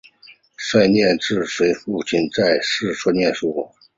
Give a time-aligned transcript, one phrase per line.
[0.57, 3.71] 蹇念益自幼随父亲在四川念书。